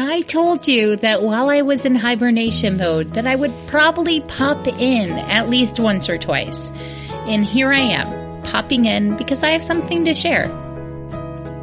[0.00, 4.68] I told you that while I was in hibernation mode that I would probably pop
[4.68, 6.68] in at least once or twice.
[7.26, 10.46] And here I am, popping in because I have something to share.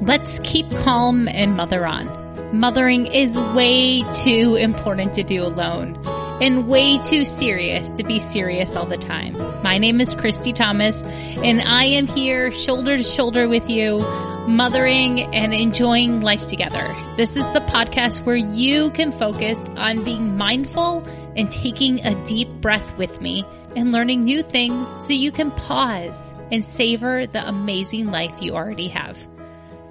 [0.00, 2.10] Let's keep calm and mother on.
[2.52, 5.96] Mothering is way too important to do alone
[6.42, 9.34] and way too serious to be serious all the time.
[9.62, 14.04] My name is Christy Thomas and I am here shoulder to shoulder with you,
[14.46, 16.94] mothering and enjoying life together.
[17.16, 21.06] This is the podcast where you can focus on being mindful
[21.36, 26.34] and taking a deep breath with me and learning new things so you can pause
[26.52, 29.18] and savor the amazing life you already have.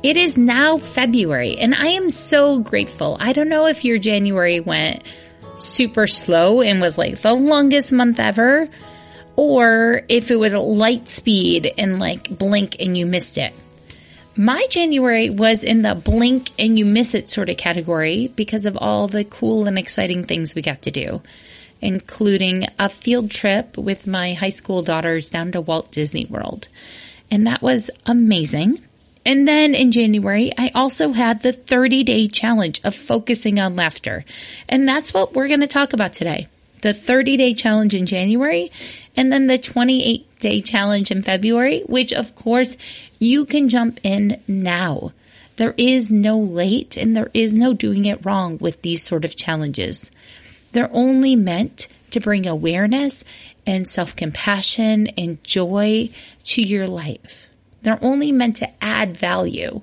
[0.04, 3.18] It is now February and I am so grateful.
[3.20, 5.04] I don't know if your January went
[5.58, 8.70] super slow and was like the longest month ever
[9.36, 13.54] or if it was light speed and like blink and you missed it.
[14.38, 18.76] My January was in the blink and you miss it sort of category because of
[18.76, 21.22] all the cool and exciting things we got to do,
[21.82, 26.68] including a field trip with my high school daughters down to Walt Disney World.
[27.32, 28.84] And that was amazing.
[29.26, 34.26] And then in January, I also had the 30 day challenge of focusing on laughter.
[34.68, 36.50] And that's what we're going to talk about today.
[36.82, 38.70] The 30 day challenge in January
[39.16, 42.78] and then the 28 day challenge in February, which of course
[43.20, 45.12] you can jump in now.
[45.58, 49.36] There is no late and there is no doing it wrong with these sort of
[49.36, 50.12] challenges.
[50.74, 53.24] They're only meant to bring awareness
[53.66, 56.10] and self compassion and joy
[56.44, 57.48] to your life.
[57.82, 59.82] They're only meant to add value.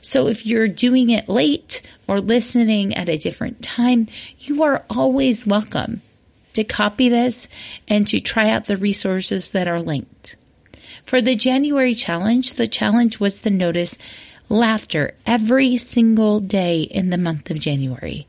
[0.00, 4.08] So if you're doing it late or listening at a different time,
[4.40, 6.02] you are always welcome
[6.54, 7.48] to copy this
[7.86, 10.36] and to try out the resources that are linked.
[11.04, 13.98] For the January challenge, the challenge was to notice
[14.48, 18.26] laughter every single day in the month of January.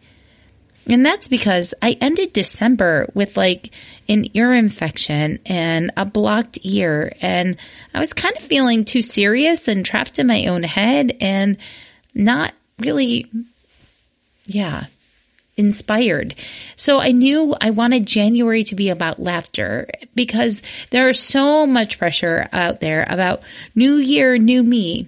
[0.88, 3.72] And that's because I ended December with like
[4.08, 7.16] an ear infection and a blocked ear.
[7.22, 7.58] And
[7.94, 11.58] I was kind of feeling too serious and trapped in my own head and
[12.14, 13.26] not really,
[14.46, 14.86] yeah,
[15.58, 16.36] inspired.
[16.76, 21.98] So I knew I wanted January to be about laughter because there is so much
[21.98, 23.42] pressure out there about
[23.74, 25.08] new year, new me.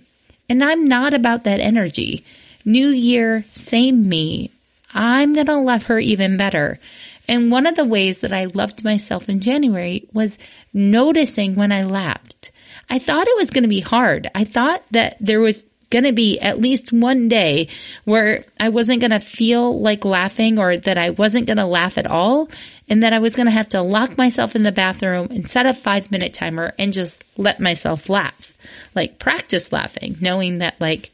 [0.50, 2.24] And I'm not about that energy.
[2.64, 4.52] New year, same me.
[4.94, 6.80] I'm going to love her even better.
[7.28, 10.38] And one of the ways that I loved myself in January was
[10.74, 12.52] noticing when I laughed.
[12.90, 14.30] I thought it was going to be hard.
[14.34, 17.70] I thought that there was going to be at least one day
[18.04, 21.98] where I wasn't going to feel like laughing or that I wasn't going to laugh
[21.98, 22.50] at all
[22.90, 25.66] and that I was going to have to lock myself in the bathroom and set
[25.66, 28.54] a five minute timer and just let myself laugh.
[28.96, 31.12] Like practice laughing, knowing that like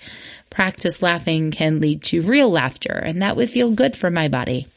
[0.49, 4.67] practice laughing can lead to real laughter and that would feel good for my body.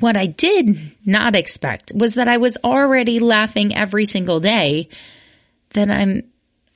[0.00, 4.88] What I did not expect was that I was already laughing every single day.
[5.70, 6.22] That I'm,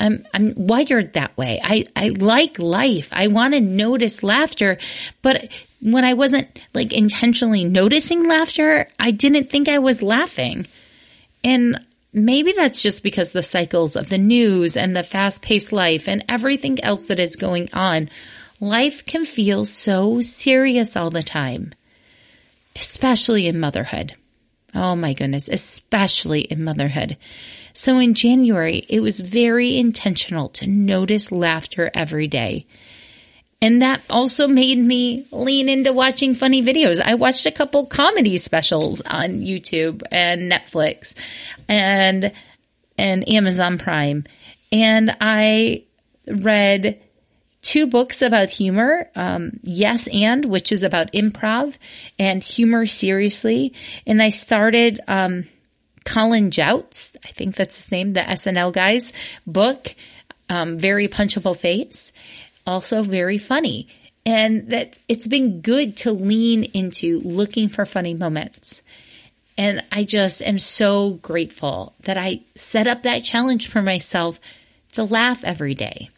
[0.00, 1.60] I'm, I'm wired that way.
[1.62, 3.08] I, I like life.
[3.10, 4.78] I want to notice laughter,
[5.22, 5.48] but
[5.80, 10.66] when I wasn't like intentionally noticing laughter, I didn't think I was laughing.
[11.42, 16.08] And maybe that's just because the cycles of the news and the fast paced life
[16.08, 18.10] and everything else that is going on,
[18.60, 21.72] life can feel so serious all the time,
[22.76, 24.14] especially in motherhood.
[24.74, 27.16] Oh my goodness, especially in motherhood.
[27.72, 32.66] So in January, it was very intentional to notice laughter every day.
[33.60, 37.00] And that also made me lean into watching funny videos.
[37.00, 41.14] I watched a couple comedy specials on YouTube and Netflix
[41.66, 42.32] and,
[42.96, 44.24] and Amazon Prime.
[44.70, 45.84] And I
[46.28, 47.00] read
[47.62, 49.10] two books about humor.
[49.14, 51.74] Um, yes and, which is about improv
[52.18, 53.74] and humor seriously.
[54.06, 55.48] And I started, um,
[56.04, 59.12] Colin Jost, I think that's his name, the SNL guy's
[59.46, 59.94] book,
[60.48, 62.12] um, very punchable face
[62.68, 63.88] also very funny.
[64.26, 68.82] And that it's been good to lean into looking for funny moments.
[69.56, 74.38] And I just am so grateful that I set up that challenge for myself
[74.92, 76.10] to laugh every day.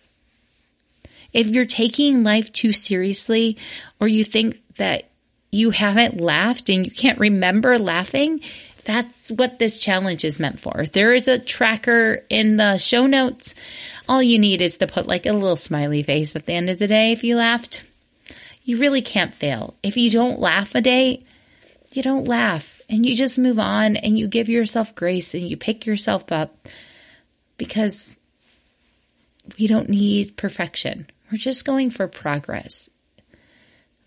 [1.33, 3.57] If you're taking life too seriously
[4.01, 5.11] or you think that
[5.51, 8.41] you haven't laughed and you can't remember laughing,
[8.85, 10.87] that's what this challenge is meant for.
[10.87, 13.55] There is a tracker in the show notes
[14.11, 16.81] all you need is to put like a little smiley face at the end of
[16.81, 17.85] the day if you laughed.
[18.65, 19.75] You really can't fail.
[19.85, 21.23] If you don't laugh a day,
[21.93, 25.57] you don't laugh and you just move on and you give yourself grace and you
[25.57, 26.67] pick yourself up
[27.57, 28.17] because
[29.61, 31.07] we don't need perfection.
[31.31, 32.89] We're just going for progress.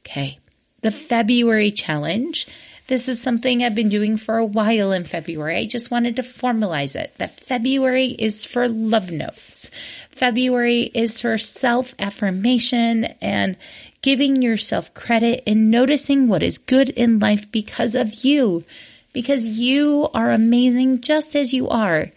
[0.01, 0.39] Okay.
[0.81, 2.47] The February challenge.
[2.87, 5.57] This is something I've been doing for a while in February.
[5.57, 9.71] I just wanted to formalize it that February is for love notes.
[10.09, 13.55] February is for self affirmation and
[14.01, 18.65] giving yourself credit and noticing what is good in life because of you,
[19.13, 22.11] because you are amazing just as you are.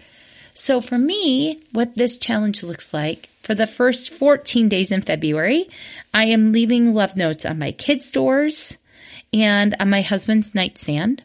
[0.56, 5.69] So for me, what this challenge looks like for the first 14 days in February,
[6.14, 8.79] I am leaving love notes on my kids' doors
[9.35, 11.23] and on my husband's nightstand.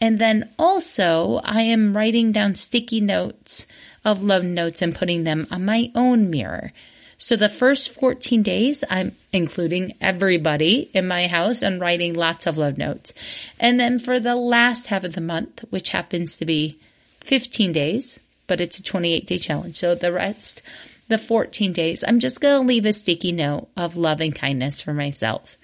[0.00, 3.66] And then also I am writing down sticky notes
[4.04, 6.72] of love notes and putting them on my own mirror.
[7.18, 12.56] So the first 14 days, I'm including everybody in my house and writing lots of
[12.56, 13.12] love notes.
[13.58, 16.78] And then for the last half of the month, which happens to be
[17.22, 18.20] 15 days,
[18.50, 19.76] but it's a 28 day challenge.
[19.76, 20.60] So the rest,
[21.06, 24.82] the 14 days, I'm just going to leave a sticky note of love and kindness
[24.82, 25.56] for myself.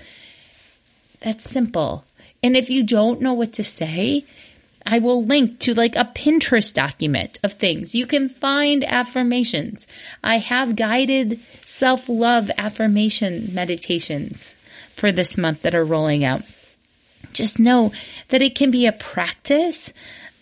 [1.18, 2.04] That's simple.
[2.44, 4.24] And if you don't know what to say,
[4.86, 7.92] I will link to like a Pinterest document of things.
[7.92, 9.84] You can find affirmations.
[10.22, 14.54] I have guided self love affirmation meditations
[14.94, 16.42] for this month that are rolling out.
[17.32, 17.90] Just know
[18.28, 19.92] that it can be a practice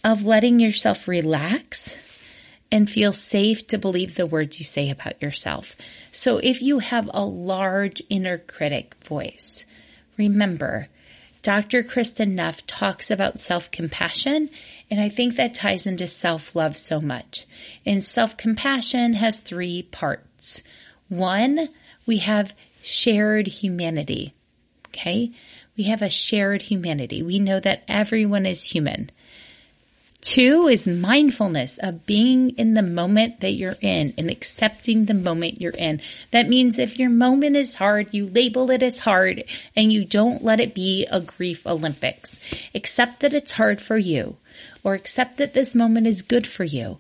[0.05, 1.96] of letting yourself relax
[2.75, 5.76] and feel safe to believe the words you say about yourself.
[6.11, 9.65] So if you have a large inner critic voice,
[10.17, 10.88] remember,
[11.43, 11.85] Dr.
[11.85, 14.50] Kristin Neff talks about self compassion,
[14.91, 17.47] and I think that ties into self love so much.
[17.87, 20.65] And self compassion has three parts.
[21.09, 21.69] One,
[22.06, 24.35] we have shared humanity.
[24.88, 25.31] Okay.
[25.77, 27.23] We have a shared humanity.
[27.23, 29.12] We know that everyone is human.
[30.25, 35.61] Two is mindfulness of being in the moment that you're in and accepting the moment
[35.61, 36.00] you're in.
[36.31, 39.44] That means if your moment is hard, you label it as hard
[39.76, 42.41] and you don't let it be a grief Olympics.
[42.75, 44.38] Accept that it's hard for you
[44.82, 46.97] or accept that this moment is good for you.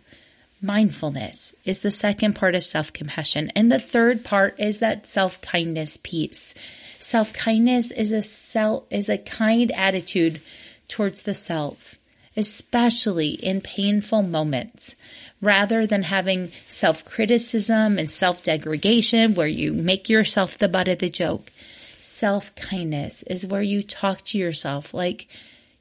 [0.60, 3.52] Mindfulness is the second part of self-compassion.
[3.56, 6.52] And the third part is that self-kindness piece.
[6.98, 10.42] Self-kindness is a self, is a kind attitude
[10.88, 11.96] towards the self
[12.36, 14.94] especially in painful moments,
[15.40, 20.98] rather than having self criticism and self degradation where you make yourself the butt of
[20.98, 21.50] the joke.
[22.00, 25.28] Self kindness is where you talk to yourself like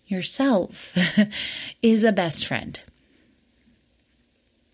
[0.08, 0.96] yourself
[1.82, 2.80] is a best friend.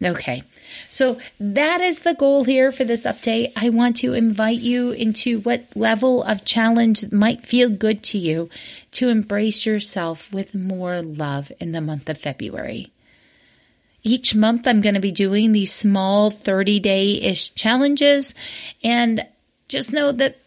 [0.03, 0.43] Okay.
[0.89, 3.51] So that is the goal here for this update.
[3.57, 8.49] I want to invite you into what level of challenge might feel good to you
[8.91, 12.91] to embrace yourself with more love in the month of February.
[14.01, 18.33] Each month I'm going to be doing these small 30 day ish challenges
[18.81, 19.27] and
[19.67, 20.37] just know that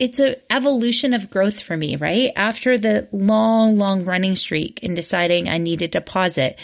[0.00, 2.32] it's an evolution of growth for me, right?
[2.34, 6.58] After the long, long running streak and deciding I needed to pause it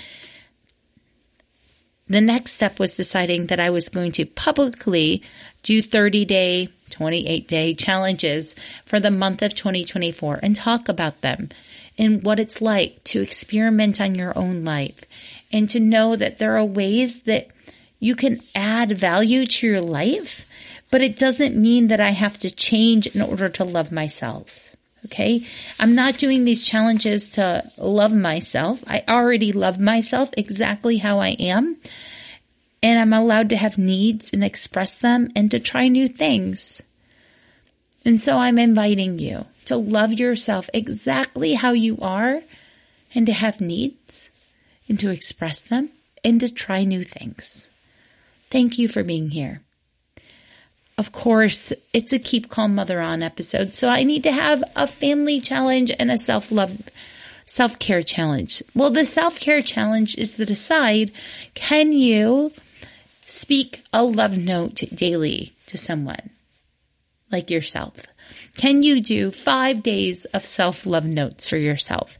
[2.12, 5.22] the next step was deciding that I was going to publicly
[5.62, 8.54] do 30 day, 28 day challenges
[8.84, 11.48] for the month of 2024 and talk about them
[11.98, 15.00] and what it's like to experiment on your own life
[15.52, 17.48] and to know that there are ways that
[18.00, 20.44] you can add value to your life,
[20.90, 24.72] but it doesn't mean that I have to change in order to love myself.
[25.06, 25.46] Okay.
[25.80, 28.82] I'm not doing these challenges to love myself.
[28.86, 31.76] I already love myself exactly how I am.
[32.82, 36.82] And I'm allowed to have needs and express them and to try new things.
[38.04, 42.42] And so I'm inviting you to love yourself exactly how you are
[43.14, 44.30] and to have needs
[44.88, 45.90] and to express them
[46.24, 47.68] and to try new things.
[48.50, 49.62] Thank you for being here.
[50.98, 54.86] Of course, it's a Keep Calm Mother On episode, so I need to have a
[54.86, 56.78] family challenge and a self love,
[57.46, 58.62] self care challenge.
[58.74, 61.10] Well, the self care challenge is to decide
[61.54, 62.52] can you
[63.32, 66.30] speak a love note daily to someone
[67.30, 68.06] like yourself?
[68.56, 72.18] Can you do five days of self love notes for yourself?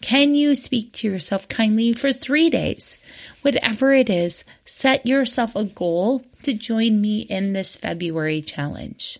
[0.00, 2.98] Can you speak to yourself kindly for three days?
[3.42, 9.18] Whatever it is, set yourself a goal to join me in this February challenge.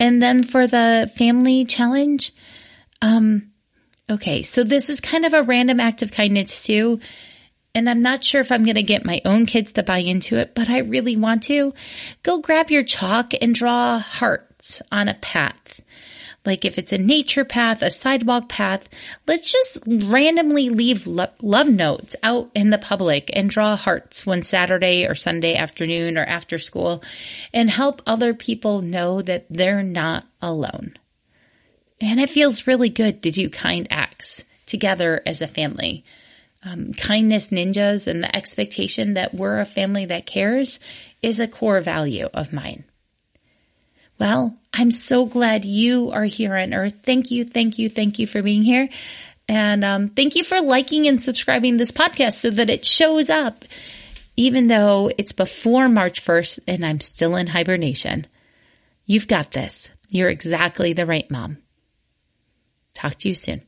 [0.00, 2.32] And then for the family challenge,
[3.02, 3.52] um,
[4.08, 7.00] okay, so this is kind of a random act of kindness too.
[7.74, 10.38] And I'm not sure if I'm going to get my own kids to buy into
[10.38, 11.74] it, but I really want to.
[12.22, 15.80] Go grab your chalk and draw hearts on a path.
[16.44, 18.88] Like if it's a nature path, a sidewalk path,
[19.26, 24.42] let's just randomly leave lo- love notes out in the public and draw hearts one
[24.42, 27.02] Saturday or Sunday afternoon or after school
[27.52, 30.94] and help other people know that they're not alone.
[32.00, 36.04] And it feels really good to do kind acts together as a family.
[36.64, 40.80] Um, kindness ninjas and the expectation that we're a family that cares
[41.20, 42.84] is a core value of mine.
[44.18, 46.94] Well, I'm so glad you are here on earth.
[47.02, 48.88] Thank you, thank you, thank you for being here.
[49.48, 53.64] And um, thank you for liking and subscribing this podcast so that it shows up,
[54.36, 58.26] even though it's before March 1st and I'm still in hibernation.
[59.04, 59.90] You've got this.
[60.08, 61.58] You're exactly the right mom.
[62.94, 63.62] Talk to you soon.